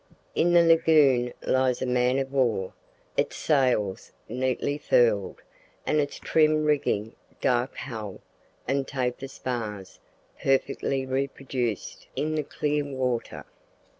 In 0.33 0.53
the 0.53 0.63
lagoon 0.63 1.31
lies 1.43 1.79
a 1.79 1.85
man 1.85 2.17
of 2.17 2.31
war, 2.33 2.73
its 3.15 3.35
sails 3.35 4.11
neatly 4.27 4.79
furled, 4.79 5.43
and 5.85 5.99
its 5.99 6.17
trim 6.17 6.63
rigging, 6.65 7.13
dark 7.39 7.75
hull, 7.75 8.19
and 8.67 8.87
taper 8.87 9.27
spars, 9.27 9.99
perfectly 10.41 11.05
reproduced 11.05 12.07
in 12.15 12.33
the 12.33 12.43
clear 12.43 12.83
water. 12.83 13.45